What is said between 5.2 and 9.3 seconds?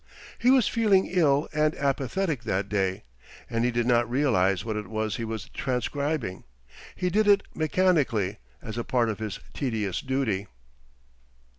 was transcribing. He did it mechanically, as a part of